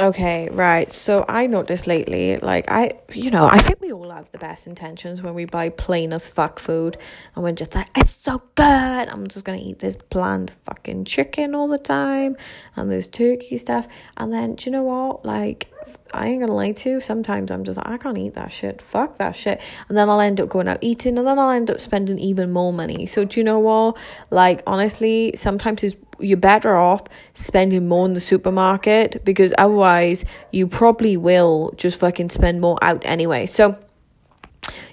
[0.00, 0.88] Okay, right.
[0.92, 4.68] So I noticed lately, like I, you know, I think we all have the best
[4.68, 6.96] intentions when we buy plain as fuck food,
[7.34, 8.64] and we're just like, it's so good.
[8.64, 12.36] I'm just gonna eat this bland fucking chicken all the time,
[12.76, 13.88] and this turkey stuff.
[14.16, 15.24] And then, do you know what?
[15.24, 15.68] Like,
[16.12, 17.00] I ain't gonna lie to you.
[17.00, 18.82] Sometimes I'm just like, I can't eat that shit.
[18.82, 19.62] Fuck that shit.
[19.88, 22.52] And then I'll end up going out eating, and then I'll end up spending even
[22.52, 23.06] more money.
[23.06, 23.96] So do you know what?
[24.30, 27.02] Like, honestly, sometimes it's you're better off
[27.34, 33.02] spending more in the supermarket because otherwise you probably will just fucking spend more out
[33.04, 33.46] anyway.
[33.46, 33.78] So,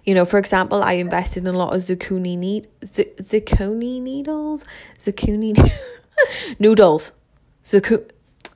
[0.03, 4.65] you know, for example, I invested in a lot of zucchini need z- zucchini needles,
[4.99, 5.71] zucchini
[6.59, 7.11] noodles,
[7.63, 8.11] zucchini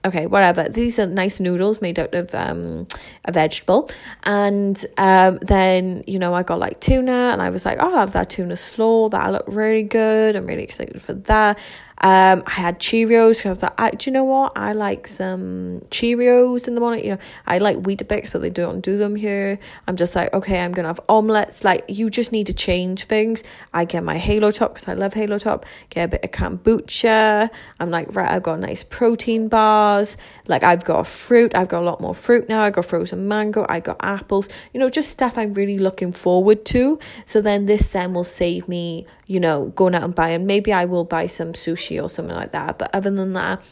[0.05, 0.63] okay, whatever.
[0.69, 2.87] These are nice noodles made out of um,
[3.25, 3.89] a vegetable.
[4.23, 7.99] And um, then, you know, I got like tuna and I was like, oh, I'll
[7.99, 9.09] have that tuna slaw.
[9.09, 10.35] That looked really good.
[10.35, 11.59] I'm really excited for that.
[12.01, 13.45] Um, I had Cheerios.
[13.45, 14.53] I was like, I, do you know what?
[14.57, 17.03] I like some Cheerios in the morning.
[17.03, 19.59] You know, I like Weetabix, but they don't do them here.
[19.87, 21.63] I'm just like, okay, I'm gonna have omelets.
[21.63, 23.43] Like, you just need to change things.
[23.73, 25.65] I get my Halo Top because I love Halo Top.
[25.89, 27.49] Get a bit of kombucha.
[27.79, 29.49] I'm like, right, I've got a nice protein
[29.89, 30.17] bars.
[30.47, 31.55] Like, I've got fruit.
[31.55, 32.61] I've got a lot more fruit now.
[32.61, 33.65] I got frozen mango.
[33.69, 34.49] I got apples.
[34.73, 36.99] You know, just stuff I'm really looking forward to.
[37.25, 40.45] So then this then will save me, you know, going out and buying.
[40.45, 42.77] Maybe I will buy some sushi or something like that.
[42.79, 43.63] But other than that,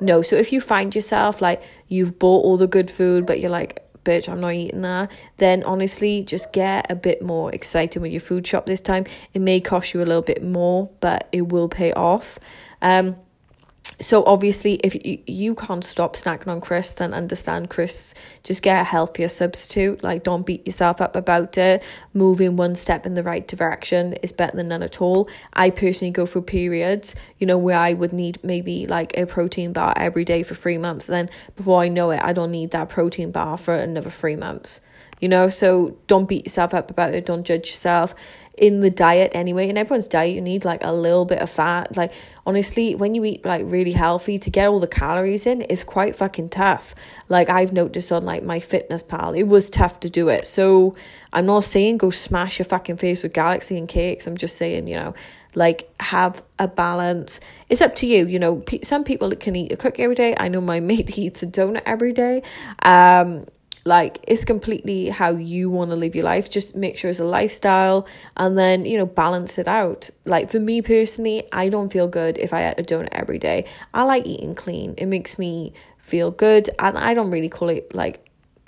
[0.00, 0.22] no.
[0.22, 3.82] So if you find yourself like you've bought all the good food, but you're like,
[4.04, 8.20] bitch, I'm not eating that, then honestly, just get a bit more excited with your
[8.20, 9.04] food shop this time.
[9.34, 12.38] It may cost you a little bit more, but it will pay off.
[12.80, 13.16] Um,
[14.00, 18.80] so obviously if you, you can't stop snacking on crisps then understand crisps just get
[18.80, 20.02] a healthier substitute.
[20.02, 21.82] Like don't beat yourself up about it.
[22.12, 25.28] Moving one step in the right direction is better than none at all.
[25.52, 29.72] I personally go through periods you know where i would need maybe like a protein
[29.72, 31.06] bar every day for three months.
[31.06, 34.80] Then before i know it i don't need that protein bar for another three months
[35.20, 38.14] you know so don't beat yourself up about it don't judge yourself.
[38.58, 41.94] In the diet anyway in everyone's diet you need like a little bit of fat.
[41.94, 42.12] Like
[42.46, 46.16] honestly when you eat like really healthy to get all the calories in is quite
[46.16, 46.94] fucking tough.
[47.28, 50.48] Like i've noticed on like my fitness pal it was tough to do it.
[50.48, 50.94] So
[51.34, 54.26] i'm not saying go smash your fucking face with galaxy and cakes.
[54.26, 55.14] I'm just saying you know
[55.54, 57.40] like have a balance.
[57.68, 58.62] It's up to you you know.
[58.82, 60.34] Some people can eat a cookie every day.
[60.38, 62.42] I know my mate eats a donut every day.
[62.82, 63.46] Um
[63.86, 66.50] like it's completely how you want to live your life.
[66.50, 70.10] Just make sure it's a lifestyle and then you know balance it out.
[70.24, 73.64] Like for me personally i don't feel good if i eat a donut every day.
[73.94, 74.94] I like eating clean.
[74.98, 75.72] It makes me
[76.06, 78.24] feel good and i don't really call it like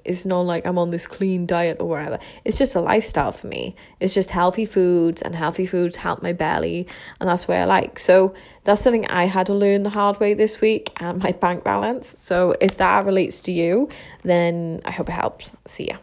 [0.08, 2.18] it's not like I'm on this clean diet or whatever.
[2.44, 3.76] It's just a lifestyle for me.
[4.00, 6.88] It's just healthy foods, and healthy foods help my belly,
[7.20, 7.98] and that's where I like.
[7.98, 11.62] So that's something I had to learn the hard way this week, and my bank
[11.62, 12.16] balance.
[12.18, 13.88] So if that relates to you,
[14.22, 15.52] then I hope it helps.
[15.66, 15.98] See ya.